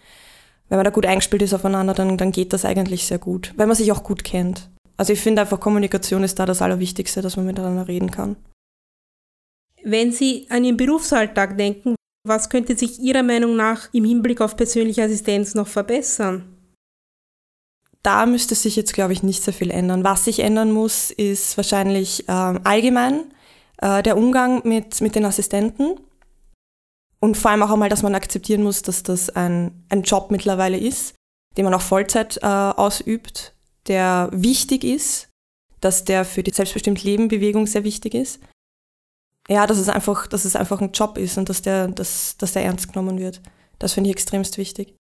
wenn 0.68 0.78
man 0.78 0.84
da 0.84 0.90
gut 0.90 1.06
eingespielt 1.06 1.42
ist 1.42 1.54
aufeinander, 1.54 1.94
dann, 1.94 2.18
dann 2.18 2.32
geht 2.32 2.52
das 2.52 2.64
eigentlich 2.64 3.06
sehr 3.06 3.18
gut, 3.18 3.52
wenn 3.56 3.68
man 3.68 3.76
sich 3.76 3.90
auch 3.92 4.02
gut 4.02 4.24
kennt. 4.24 4.68
Also 4.96 5.12
ich 5.12 5.20
finde 5.20 5.42
einfach, 5.42 5.60
Kommunikation 5.60 6.24
ist 6.24 6.38
da 6.38 6.44
das 6.44 6.60
Allerwichtigste, 6.60 7.22
dass 7.22 7.36
man 7.36 7.46
miteinander 7.46 7.88
reden 7.88 8.10
kann. 8.10 8.36
Wenn 9.84 10.12
Sie 10.12 10.46
an 10.50 10.64
Ihren 10.64 10.76
Berufsalltag 10.76 11.56
denken, 11.56 11.94
was 12.26 12.50
könnte 12.50 12.76
sich 12.76 12.98
Ihrer 12.98 13.22
Meinung 13.22 13.56
nach 13.56 13.88
im 13.94 14.04
Hinblick 14.04 14.40
auf 14.40 14.56
persönliche 14.56 15.04
Assistenz 15.04 15.54
noch 15.54 15.68
verbessern? 15.68 16.57
Da 18.08 18.24
müsste 18.24 18.54
sich 18.54 18.74
jetzt, 18.74 18.94
glaube 18.94 19.12
ich, 19.12 19.22
nicht 19.22 19.42
sehr 19.42 19.52
viel 19.52 19.70
ändern. 19.70 20.02
Was 20.02 20.24
sich 20.24 20.38
ändern 20.38 20.72
muss, 20.72 21.10
ist 21.10 21.58
wahrscheinlich 21.58 22.26
äh, 22.26 22.32
allgemein 22.32 23.34
äh, 23.82 24.02
der 24.02 24.16
Umgang 24.16 24.66
mit, 24.66 25.02
mit 25.02 25.14
den 25.14 25.26
Assistenten. 25.26 26.00
Und 27.20 27.36
vor 27.36 27.50
allem 27.50 27.62
auch 27.62 27.70
einmal, 27.70 27.90
dass 27.90 28.02
man 28.02 28.14
akzeptieren 28.14 28.62
muss, 28.62 28.80
dass 28.80 29.02
das 29.02 29.28
ein, 29.28 29.84
ein 29.90 30.04
Job 30.04 30.30
mittlerweile 30.30 30.78
ist, 30.78 31.16
den 31.58 31.66
man 31.66 31.74
auch 31.74 31.82
Vollzeit 31.82 32.38
äh, 32.38 32.46
ausübt, 32.46 33.52
der 33.88 34.30
wichtig 34.32 34.84
ist, 34.84 35.28
dass 35.80 36.04
der 36.06 36.24
für 36.24 36.42
die 36.42 36.54
selbstbestimmte 36.54 37.04
Leben-Bewegung 37.04 37.66
sehr 37.66 37.84
wichtig 37.84 38.14
ist. 38.14 38.40
Ja, 39.50 39.66
dass 39.66 39.76
es 39.76 39.90
einfach, 39.90 40.26
dass 40.28 40.46
es 40.46 40.56
einfach 40.56 40.80
ein 40.80 40.92
Job 40.92 41.18
ist 41.18 41.36
und 41.36 41.50
dass 41.50 41.60
der, 41.60 41.88
dass, 41.88 42.38
dass 42.38 42.54
der 42.54 42.64
ernst 42.64 42.90
genommen 42.90 43.18
wird. 43.18 43.42
Das 43.78 43.92
finde 43.92 44.08
ich 44.08 44.16
extremst 44.16 44.56
wichtig. 44.56 44.94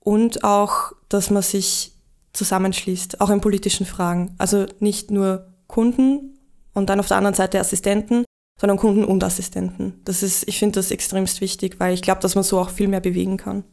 Und 0.00 0.44
auch, 0.44 0.92
dass 1.10 1.28
man 1.28 1.42
sich 1.42 1.91
zusammenschließt, 2.32 3.20
auch 3.20 3.30
in 3.30 3.40
politischen 3.40 3.86
Fragen. 3.86 4.34
Also 4.38 4.66
nicht 4.80 5.10
nur 5.10 5.52
Kunden 5.66 6.38
und 6.74 6.88
dann 6.88 7.00
auf 7.00 7.08
der 7.08 7.16
anderen 7.18 7.34
Seite 7.34 7.60
Assistenten, 7.60 8.24
sondern 8.60 8.78
Kunden 8.78 9.04
und 9.04 9.24
Assistenten. 9.24 10.00
Das 10.04 10.22
ist, 10.22 10.46
ich 10.48 10.58
finde 10.58 10.76
das 10.76 10.90
extremst 10.90 11.40
wichtig, 11.40 11.80
weil 11.80 11.94
ich 11.94 12.02
glaube, 12.02 12.20
dass 12.20 12.34
man 12.34 12.44
so 12.44 12.58
auch 12.58 12.70
viel 12.70 12.88
mehr 12.88 13.00
bewegen 13.00 13.36
kann. 13.36 13.64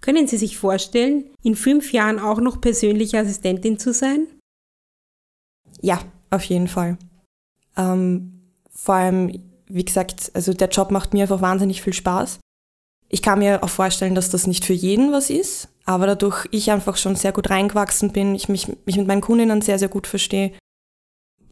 Können 0.00 0.28
Sie 0.28 0.36
sich 0.36 0.56
vorstellen, 0.56 1.24
in 1.42 1.56
fünf 1.56 1.92
Jahren 1.92 2.18
auch 2.18 2.40
noch 2.40 2.60
persönliche 2.60 3.18
Assistentin 3.18 3.78
zu 3.78 3.92
sein? 3.92 4.26
Ja, 5.80 6.00
auf 6.30 6.44
jeden 6.44 6.68
Fall. 6.68 6.98
Ähm, 7.76 8.52
vor 8.70 8.94
allem, 8.94 9.42
wie 9.66 9.84
gesagt, 9.84 10.30
also 10.34 10.52
der 10.52 10.68
Job 10.68 10.90
macht 10.90 11.12
mir 11.12 11.22
einfach 11.22 11.40
wahnsinnig 11.40 11.82
viel 11.82 11.92
Spaß. 11.92 12.38
Ich 13.08 13.22
kann 13.22 13.38
mir 13.38 13.62
auch 13.62 13.70
vorstellen, 13.70 14.14
dass 14.14 14.30
das 14.30 14.46
nicht 14.46 14.64
für 14.64 14.72
jeden 14.72 15.12
was 15.12 15.30
ist, 15.30 15.68
aber 15.84 16.06
dadurch 16.06 16.46
ich 16.50 16.70
einfach 16.70 16.96
schon 16.96 17.14
sehr 17.14 17.32
gut 17.32 17.50
reingewachsen 17.50 18.12
bin, 18.12 18.34
ich 18.34 18.48
mich, 18.48 18.68
mich 18.84 18.96
mit 18.96 19.06
meinen 19.06 19.20
Kundinnen 19.20 19.62
sehr, 19.62 19.78
sehr 19.78 19.88
gut 19.88 20.06
verstehe, 20.06 20.52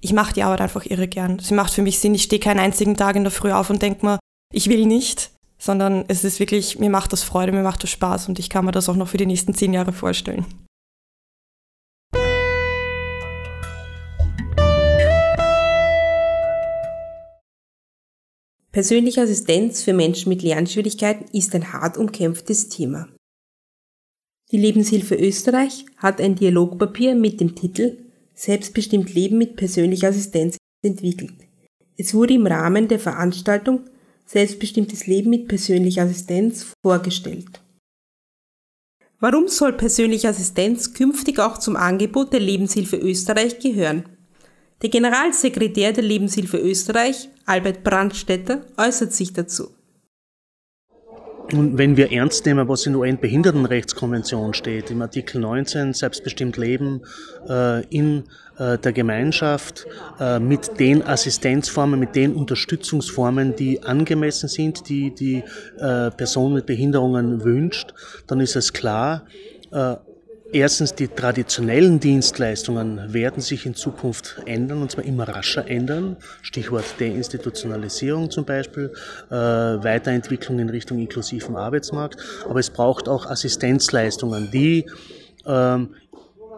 ich 0.01 0.13
mache 0.13 0.35
die 0.35 0.43
Arbeit 0.43 0.61
einfach 0.61 0.85
irre 0.85 1.09
gern. 1.09 1.39
Sie 1.39 1.55
macht 1.55 1.73
für 1.73 1.81
mich 1.81 1.99
Sinn, 1.99 2.15
ich 2.15 2.25
stehe 2.25 2.41
keinen 2.41 2.61
einzigen 2.61 2.97
Tag 2.97 3.17
in 3.17 3.25
der 3.25 3.31
Früh 3.31 3.53
auf 3.53 3.71
und 3.71 3.81
denke 3.81 4.05
mir, 4.05 4.19
ich 4.53 4.69
will 4.69 4.85
nicht, 4.85 5.31
sondern 5.59 6.05
es 6.09 6.25
ist 6.25 6.41
wirklich, 6.41 6.79
mir 6.79 6.91
macht 6.91 7.13
das 7.13 7.23
Freude, 7.23 7.53
mir 7.53 7.63
macht 7.63 7.83
das 7.83 7.91
Spaß 7.91 8.29
und 8.29 8.39
ich 8.39 8.51
kann 8.51 8.67
mir 8.67 8.73
das 8.73 8.89
auch 8.89 8.97
noch 8.97 9.09
für 9.09 9.17
die 9.17 9.27
nächsten 9.27 9.55
zehn 9.55 9.73
Jahre 9.73 9.93
vorstellen. 9.93 10.45
Persönliche 18.75 19.23
Assistenz 19.23 19.85
für 19.85 19.93
Menschen 19.93 20.31
mit 20.31 20.43
Lernschwierigkeiten 20.43 21.27
ist 21.33 21.55
ein 21.55 21.73
hart 21.73 21.97
umkämpftes 21.97 22.69
Thema. 22.69 23.09
Die 24.51 24.57
Lebenshilfe 24.57 25.15
Österreich 25.15 25.87
hat 25.97 26.21
ein 26.21 26.35
Dialogpapier 26.35 27.15
mit 27.15 27.41
dem 27.41 27.55
Titel 27.55 27.99
Selbstbestimmt 28.35 29.15
Leben 29.15 29.39
mit 29.39 29.55
persönlicher 29.55 30.09
Assistenz 30.09 30.57
entwickelt. 30.85 31.35
Es 31.97 32.15
wurde 32.15 32.35
im 32.35 32.49
Rahmen 32.49 32.89
der 32.89 32.99
Veranstaltung 32.99 33.85
Selbstbestimmtes 34.27 35.07
Leben 35.07 35.31
mit 35.31 35.47
persönlicher 35.47 36.03
Assistenz 36.03 36.67
vorgestellt. 36.85 37.63
Warum 39.21 39.47
soll 39.47 39.75
persönliche 39.75 40.31
Assistenz 40.31 40.95
künftig 40.95 41.39
auch 41.39 41.59
zum 41.59 41.77
Angebot 41.77 42.33
der 42.33 42.41
Lebenshilfe 42.41 42.97
Österreich 42.97 43.61
gehören? 43.61 44.14
Der 44.83 44.91
Generalsekretär 44.91 45.93
der 45.93 46.05
Lebenshilfe 46.05 46.59
Österreich, 46.59 47.29
Albert 47.47 47.85
Brandstetter, 47.85 48.65
äußert 48.77 49.13
sich 49.13 49.33
dazu. 49.33 49.71
Und 51.53 51.77
wenn 51.77 51.97
wir 51.97 52.11
ernst 52.11 52.47
nehmen, 52.47 52.69
was 52.69 52.87
in 52.87 52.95
der 52.95 53.01
UN-Behindertenrechtskonvention 53.01 54.55
steht, 54.55 54.91
im 54.91 55.03
Artikel 55.03 55.41
19, 55.41 55.93
selbstbestimmt 55.93 56.57
Leben 56.57 57.03
äh, 57.49 57.85
in 57.89 58.25
äh, 58.59 58.79
der 58.79 58.93
Gemeinschaft, 58.93 59.87
äh, 60.19 60.39
mit 60.39 60.81
den 60.81 61.03
Assistenzformen, 61.03 62.01
mit 62.01 62.17
den 62.17 62.35
Unterstützungsformen, 62.35 63.55
die 63.57 63.83
angemessen 63.83 64.49
sind, 64.49 64.89
die 64.89 65.15
die 65.15 65.45
äh, 65.79 66.11
Person 66.11 66.55
mit 66.55 66.67
Behinderungen 66.67 67.45
wünscht, 67.45 67.93
dann 68.27 68.41
ist 68.41 68.57
es 68.57 68.73
klar, 68.73 69.27
äh, 69.71 69.97
Erstens, 70.55 70.95
die 70.95 71.09
traditionellen 71.09 71.99
Dienstleistungen 71.99 73.13
werden 73.13 73.43
sich 73.43 73.67
in 73.67 73.75
Zukunft 73.75 74.37
ändern, 74.47 74.83
und 74.83 74.91
zwar 74.93 75.03
immer 75.03 75.27
rascher 75.27 75.69
ändern. 75.69 76.17
Stichwort 76.43 76.85
Deinstitutionalisierung 77.01 78.31
zum 78.31 78.45
Beispiel, 78.45 78.93
äh, 79.31 79.35
Weiterentwicklung 79.35 80.61
in 80.61 80.69
Richtung 80.69 81.01
inklusiven 81.01 81.57
Arbeitsmarkt. 81.57 82.19
Aber 82.49 82.61
es 82.61 82.71
braucht 82.71 83.09
auch 83.09 83.27
Assistenzleistungen, 83.27 84.53
die 84.53 84.89
ähm, 85.45 85.97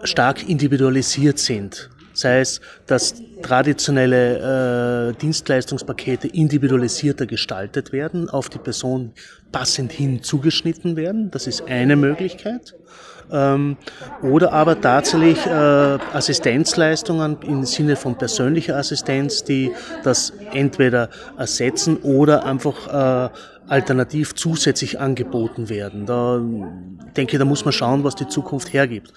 stark 0.02 0.46
individualisiert 0.46 1.38
sind. 1.38 1.88
Sei 2.12 2.40
es, 2.40 2.60
dass 2.86 3.14
traditionelle 3.40 5.14
äh, 5.14 5.18
Dienstleistungspakete 5.18 6.28
individualisierter 6.28 7.24
gestaltet 7.24 7.92
werden, 7.92 8.28
auf 8.28 8.50
die 8.50 8.58
Person 8.58 9.12
passend 9.52 9.90
hin 9.90 10.22
zugeschnitten 10.22 10.96
werden. 10.96 11.30
Das 11.30 11.46
ist 11.46 11.62
eine 11.62 11.96
Möglichkeit. 11.96 12.74
Ähm, 13.30 13.76
oder 14.22 14.52
aber 14.52 14.80
tatsächlich 14.80 15.44
äh, 15.46 15.50
Assistenzleistungen 15.50 17.38
im 17.42 17.64
Sinne 17.64 17.96
von 17.96 18.16
persönlicher 18.16 18.76
Assistenz, 18.76 19.42
die 19.44 19.72
das 20.04 20.32
entweder 20.52 21.08
ersetzen 21.36 21.96
oder 21.98 22.44
einfach 22.44 22.86
äh, 22.86 23.30
alternativ 23.68 24.34
zusätzlich 24.34 25.00
angeboten 25.00 25.68
werden. 25.68 26.06
Da 26.06 26.40
denke 27.16 27.32
ich, 27.32 27.38
da 27.38 27.44
muss 27.44 27.64
man 27.64 27.72
schauen, 27.72 28.04
was 28.04 28.14
die 28.14 28.28
Zukunft 28.28 28.72
hergibt. 28.72 29.12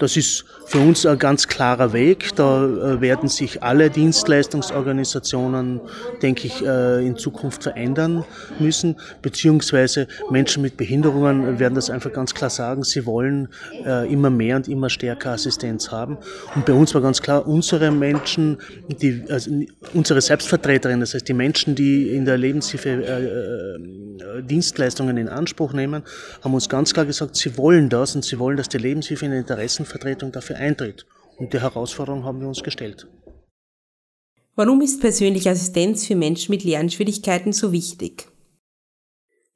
Das 0.00 0.16
ist 0.16 0.46
für 0.64 0.78
uns 0.78 1.04
ein 1.04 1.18
ganz 1.18 1.46
klarer 1.46 1.92
Weg. 1.92 2.34
Da 2.34 2.64
äh, 2.64 3.00
werden 3.02 3.28
sich 3.28 3.62
alle 3.62 3.90
Dienstleistungsorganisationen, 3.90 5.80
denke 6.22 6.46
ich, 6.46 6.64
äh, 6.64 7.06
in 7.06 7.16
Zukunft 7.18 7.62
verändern 7.62 8.24
müssen, 8.58 8.96
beziehungsweise 9.20 10.08
Menschen 10.30 10.62
mit 10.62 10.78
Behinderungen 10.78 11.58
werden 11.58 11.74
das 11.74 11.90
einfach 11.90 12.12
ganz 12.12 12.32
klar 12.32 12.48
sagen, 12.48 12.82
sie 12.82 13.04
wollen 13.04 13.48
äh, 13.84 14.10
immer 14.10 14.30
mehr 14.30 14.56
und 14.56 14.68
immer 14.68 14.88
stärker 14.88 15.32
Assistenz 15.32 15.90
haben. 15.90 16.16
Und 16.54 16.64
bei 16.64 16.72
uns 16.72 16.94
war 16.94 17.02
ganz 17.02 17.20
klar, 17.20 17.46
unsere 17.46 17.90
Menschen, 17.90 18.56
die, 18.88 19.24
also 19.28 19.50
unsere 19.92 20.22
Selbstvertreterinnen, 20.22 21.00
das 21.00 21.12
heißt 21.12 21.28
die 21.28 21.34
Menschen, 21.34 21.74
die 21.74 22.08
in 22.08 22.24
der 22.24 22.38
Lebenshilfe 22.38 23.78
Dienstleistungen 24.42 25.16
in 25.16 25.28
Anspruch 25.28 25.72
nehmen, 25.72 26.02
haben 26.42 26.54
uns 26.54 26.68
ganz 26.68 26.92
klar 26.92 27.06
gesagt, 27.06 27.36
sie 27.36 27.56
wollen 27.56 27.88
das 27.88 28.14
und 28.14 28.24
sie 28.24 28.38
wollen, 28.38 28.56
dass 28.56 28.68
die 28.68 28.78
Lebenshilfe 28.78 29.26
in 29.26 29.32
Interessen 29.32 29.86
Vertretung 29.86 30.32
dafür 30.32 30.56
eintritt. 30.56 31.06
Und 31.36 31.52
die 31.52 31.60
Herausforderung 31.60 32.24
haben 32.24 32.40
wir 32.40 32.48
uns 32.48 32.62
gestellt. 32.62 33.06
Warum 34.56 34.82
ist 34.82 35.00
persönliche 35.00 35.50
Assistenz 35.50 36.06
für 36.06 36.16
Menschen 36.16 36.52
mit 36.52 36.64
Lernschwierigkeiten 36.64 37.52
so 37.52 37.72
wichtig? 37.72 38.28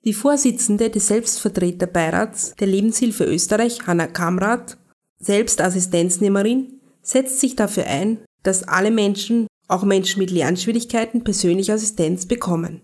Die 0.04 0.12
Vorsitzende 0.12 0.90
des 0.90 1.08
Selbstvertreterbeirats 1.08 2.54
der 2.56 2.66
Lebenshilfe 2.66 3.24
Österreich, 3.24 3.86
Hanna 3.86 4.06
Kamrat, 4.06 4.78
selbst 5.18 5.60
Assistenznehmerin, 5.60 6.80
setzt 7.02 7.40
sich 7.40 7.56
dafür 7.56 7.86
ein, 7.86 8.24
dass 8.42 8.62
alle 8.68 8.90
Menschen, 8.90 9.46
auch 9.68 9.82
Menschen 9.82 10.20
mit 10.20 10.30
Lernschwierigkeiten, 10.30 11.24
persönliche 11.24 11.72
Assistenz 11.72 12.26
bekommen. 12.26 12.82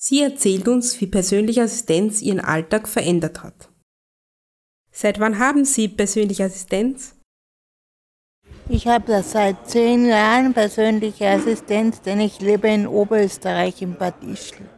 Sie 0.00 0.22
erzählt 0.22 0.68
uns, 0.68 1.00
wie 1.00 1.08
persönliche 1.08 1.62
Assistenz 1.62 2.22
ihren 2.22 2.38
Alltag 2.38 2.86
verändert 2.86 3.42
hat. 3.42 3.68
Seit 4.92 5.18
wann 5.18 5.40
haben 5.40 5.64
Sie 5.64 5.88
persönliche 5.88 6.44
Assistenz? 6.44 7.16
Ich 8.68 8.86
habe 8.86 9.06
das 9.08 9.32
seit 9.32 9.68
zehn 9.68 10.06
Jahren 10.06 10.54
persönliche 10.54 11.28
Assistenz, 11.28 12.00
denn 12.00 12.20
ich 12.20 12.40
lebe 12.40 12.68
in 12.68 12.86
Oberösterreich 12.86 13.82
in 13.82 13.96
Bad 13.96 14.22
Ischl. 14.22 14.68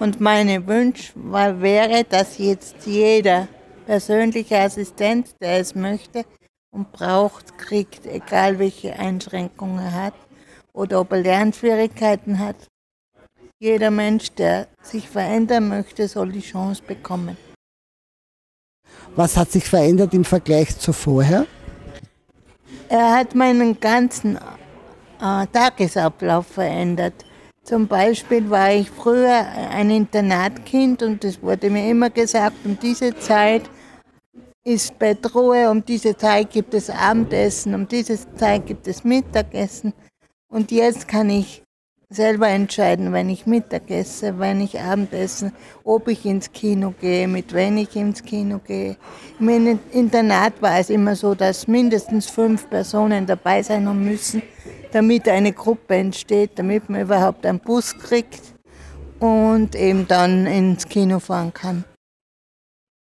Und 0.00 0.20
meine 0.20 0.66
Wunsch 0.66 1.12
war, 1.14 1.60
wäre, 1.60 2.02
dass 2.02 2.38
jetzt 2.38 2.86
jeder 2.86 3.46
persönliche 3.86 4.58
Assistenz, 4.58 5.34
der 5.40 5.60
es 5.60 5.76
möchte 5.76 6.24
und 6.72 6.90
braucht, 6.90 7.56
kriegt, 7.56 8.04
egal 8.06 8.58
welche 8.58 8.98
Einschränkungen 8.98 9.78
er 9.78 9.92
hat 9.92 10.14
oder 10.72 11.00
ob 11.00 11.12
er 11.12 11.22
Lernschwierigkeiten 11.22 12.40
hat. 12.40 12.56
Jeder 13.58 13.90
Mensch, 13.90 14.32
der 14.32 14.68
sich 14.82 15.08
verändern 15.08 15.68
möchte, 15.68 16.06
soll 16.08 16.30
die 16.30 16.40
Chance 16.40 16.82
bekommen. 16.86 17.38
Was 19.14 19.36
hat 19.36 19.50
sich 19.50 19.64
verändert 19.64 20.12
im 20.12 20.26
Vergleich 20.26 20.78
zu 20.78 20.92
vorher? 20.92 21.46
Er 22.90 23.14
hat 23.14 23.34
meinen 23.34 23.80
ganzen 23.80 24.36
äh, 24.36 25.46
Tagesablauf 25.46 26.46
verändert. 26.46 27.24
Zum 27.64 27.88
Beispiel 27.88 28.48
war 28.50 28.72
ich 28.72 28.90
früher 28.90 29.46
ein 29.70 29.88
Internatkind 29.90 31.02
und 31.02 31.24
es 31.24 31.42
wurde 31.42 31.70
mir 31.70 31.90
immer 31.90 32.10
gesagt, 32.10 32.56
um 32.64 32.78
diese 32.78 33.16
Zeit 33.16 33.62
ist 34.64 34.98
Bettruhe, 34.98 35.70
um 35.70 35.82
diese 35.82 36.14
Zeit 36.14 36.50
gibt 36.50 36.74
es 36.74 36.90
Abendessen, 36.90 37.74
um 37.74 37.88
diese 37.88 38.18
Zeit 38.36 38.66
gibt 38.66 38.86
es 38.86 39.02
Mittagessen. 39.02 39.94
Und 40.48 40.70
jetzt 40.70 41.08
kann 41.08 41.30
ich 41.30 41.62
selber 42.08 42.48
entscheiden, 42.48 43.12
wenn 43.12 43.28
ich 43.28 43.46
Mittag 43.46 43.90
esse, 43.90 44.38
wenn 44.38 44.60
ich 44.60 44.80
Abend 44.80 45.12
esse, 45.12 45.52
ob 45.82 46.08
ich 46.08 46.24
ins 46.24 46.52
Kino 46.52 46.94
gehe, 47.00 47.26
mit 47.26 47.52
wem 47.52 47.78
ich 47.78 47.96
ins 47.96 48.22
Kino 48.22 48.60
gehe. 48.64 48.96
Im 49.40 49.78
Internat 49.92 50.62
war 50.62 50.78
es 50.78 50.90
immer 50.90 51.16
so, 51.16 51.34
dass 51.34 51.66
mindestens 51.66 52.26
fünf 52.26 52.70
Personen 52.70 53.26
dabei 53.26 53.62
sein 53.62 53.84
müssen, 54.04 54.42
damit 54.92 55.28
eine 55.28 55.52
Gruppe 55.52 55.96
entsteht, 55.96 56.52
damit 56.56 56.88
man 56.88 57.02
überhaupt 57.02 57.44
einen 57.44 57.58
Bus 57.58 57.96
kriegt 57.98 58.40
und 59.18 59.74
eben 59.74 60.06
dann 60.06 60.46
ins 60.46 60.86
Kino 60.86 61.18
fahren 61.18 61.52
kann. 61.52 61.84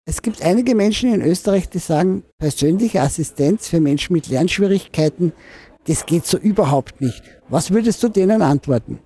Es 0.06 0.22
gibt 0.22 0.42
einige 0.42 0.76
Menschen 0.76 1.13
in 1.13 1.22
Österreich, 1.22 1.70
die 1.70 1.80
sagen, 1.80 2.24
persönliche 2.38 3.02
Assistenz 3.02 3.70
für 3.70 3.80
Menschen 3.80 4.13
mit 4.13 4.28
Lernschwierigkeiten 4.28 5.32
das 5.86 6.06
geht 6.06 6.26
so 6.26 6.38
überhaupt 6.38 7.02
nicht. 7.02 7.24
Was 7.50 7.72
würdest 7.72 8.02
du 8.04 8.10
denen 8.10 8.41
antworten? 8.41 9.00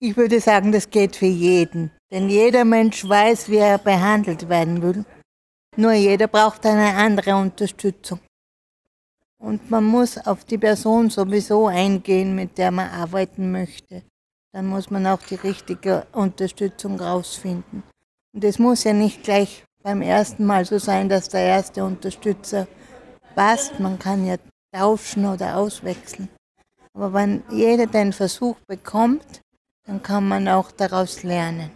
Ich 0.00 0.16
würde 0.16 0.40
sagen, 0.40 0.72
das 0.72 0.88
geht 0.88 1.16
für 1.16 1.26
jeden. 1.26 1.90
Denn 2.10 2.28
jeder 2.30 2.64
Mensch 2.64 3.06
weiß, 3.06 3.50
wie 3.50 3.58
er 3.58 3.78
behandelt 3.78 4.48
werden 4.48 4.82
will. 4.82 5.04
Nur 5.76 5.92
jeder 5.92 6.26
braucht 6.26 6.64
eine 6.66 6.94
andere 6.94 7.36
Unterstützung. 7.36 8.18
Und 9.38 9.70
man 9.70 9.84
muss 9.84 10.18
auf 10.18 10.44
die 10.44 10.58
Person 10.58 11.10
sowieso 11.10 11.66
eingehen, 11.66 12.34
mit 12.34 12.58
der 12.58 12.70
man 12.70 12.90
arbeiten 12.90 13.52
möchte. 13.52 14.02
Dann 14.52 14.66
muss 14.66 14.90
man 14.90 15.06
auch 15.06 15.22
die 15.22 15.36
richtige 15.36 16.06
Unterstützung 16.12 17.00
rausfinden. 17.00 17.82
Und 18.32 18.44
es 18.44 18.58
muss 18.58 18.84
ja 18.84 18.92
nicht 18.92 19.22
gleich 19.22 19.64
beim 19.82 20.02
ersten 20.02 20.44
Mal 20.44 20.64
so 20.64 20.78
sein, 20.78 21.08
dass 21.08 21.28
der 21.28 21.42
erste 21.42 21.84
Unterstützer 21.84 22.66
passt. 23.34 23.78
Man 23.80 23.98
kann 23.98 24.26
ja 24.26 24.36
tauschen 24.72 25.26
oder 25.26 25.56
auswechseln. 25.56 26.28
Aber 26.94 27.12
wenn 27.12 27.42
jeder 27.50 27.86
den 27.86 28.12
Versuch 28.12 28.56
bekommt, 28.66 29.40
dann 29.86 30.02
kann 30.02 30.26
man 30.26 30.48
auch 30.48 30.70
daraus 30.72 31.22
lernen. 31.22 31.70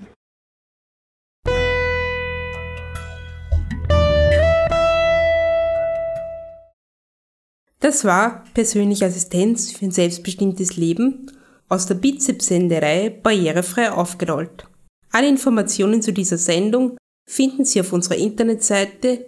Das 7.80 8.04
war 8.04 8.44
Persönliche 8.54 9.04
Assistenz 9.04 9.72
für 9.72 9.84
ein 9.84 9.90
selbstbestimmtes 9.90 10.76
Leben 10.76 11.30
aus 11.68 11.86
der 11.86 11.96
Bizeps-Senderei 11.96 13.10
Barrierefrei 13.10 13.92
aufgerollt. 13.92 14.66
Alle 15.12 15.28
Informationen 15.28 16.00
zu 16.00 16.12
dieser 16.12 16.38
Sendung 16.38 16.96
finden 17.28 17.64
Sie 17.64 17.80
auf 17.80 17.92
unserer 17.92 18.16
Internetseite 18.16 19.26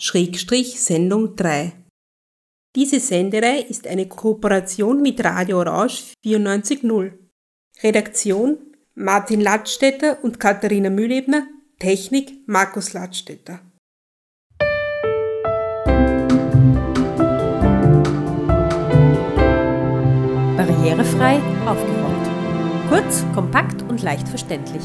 barrierefrei-aufgerollt.at-sendung 0.00 1.36
3. 1.36 1.72
Diese 2.74 3.00
Senderei 3.00 3.60
ist 3.60 3.86
eine 3.86 4.08
Kooperation 4.08 5.02
mit 5.02 5.22
Radio 5.22 5.58
Orange 5.58 6.14
94.0. 6.24 7.12
Redaktion 7.82 8.56
Martin 8.94 9.40
Ladstätter 9.40 10.18
und 10.22 10.40
Katharina 10.40 10.90
Mühlebner, 10.90 11.46
Technik 11.78 12.32
Markus 12.46 12.92
Ladstätter. 12.92 13.60
Barrierefrei 20.56 21.40
aufgeräumt. 21.66 22.88
Kurz, 22.88 23.24
kompakt 23.34 23.82
und 23.82 24.02
leicht 24.02 24.28
verständlich. 24.28 24.82